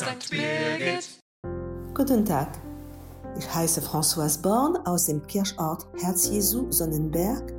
[0.00, 0.30] St.
[0.30, 1.20] Birgit.
[1.92, 2.48] Guten Tag.
[3.36, 7.52] Ich heiße Françoise Born aus dem Kirchort Herz Jesu Sonnenberg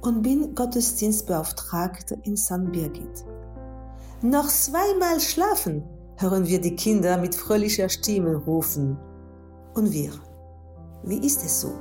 [0.00, 2.72] und bin Gottesdienstbeauftragte in St.
[2.72, 3.24] Birgit.
[4.22, 5.84] Noch zweimal schlafen,
[6.16, 8.98] hören wir die Kinder mit fröhlicher Stimme rufen.
[9.74, 10.10] Und wir?
[11.04, 11.74] Wie ist es so?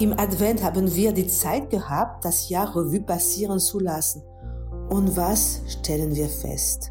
[0.00, 4.24] Im Advent haben wir die Zeit gehabt, das Jahr Revue passieren zu lassen.
[4.88, 6.90] Und was stellen wir fest?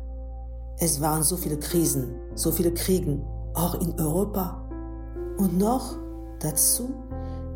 [0.79, 4.63] Es waren so viele Krisen, so viele Kriegen, auch in Europa.
[5.37, 5.97] Und noch
[6.39, 6.93] dazu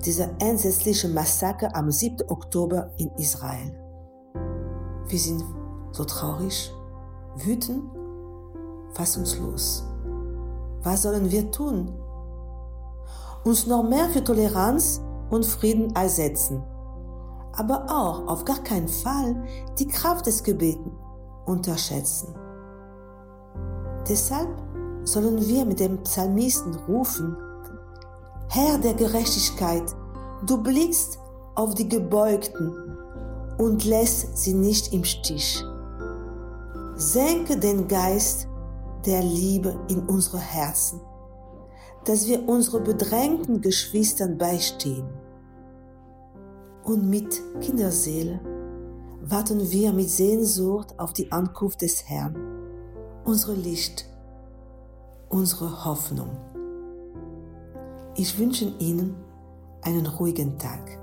[0.04, 2.30] dieser entsetzliche Massaker am 7.
[2.30, 3.78] Oktober in Israel.
[5.08, 5.44] Wir sind
[5.92, 6.74] so traurig,
[7.36, 7.84] wütend,
[8.94, 9.86] fassungslos.
[10.82, 11.94] Was sollen wir tun?
[13.44, 15.00] Uns noch mehr für Toleranz
[15.30, 16.64] und Frieden einsetzen,
[17.54, 19.44] aber auch auf gar keinen Fall
[19.78, 20.92] die Kraft des Gebeten
[21.46, 22.41] unterschätzen.
[24.08, 24.50] Deshalb
[25.04, 27.38] sollen wir mit dem Psalmisten rufen,
[28.49, 29.84] Herr der Gerechtigkeit,
[30.46, 31.20] du blickst
[31.55, 32.98] auf die Gebeugten
[33.57, 35.63] und lässt sie nicht im Stich.
[36.96, 38.48] Senke den Geist
[39.05, 40.99] der Liebe in unsere Herzen,
[42.05, 45.07] dass wir unsere bedrängten Geschwistern beistehen.
[46.84, 48.40] Und mit Kinderseele
[49.22, 52.51] warten wir mit Sehnsucht auf die Ankunft des Herrn,
[53.32, 54.04] unsere Licht,
[55.29, 56.35] unsere Hoffnung.
[58.18, 59.15] Ich wünsche Ihnen
[59.84, 61.01] einen ruhigen Tag.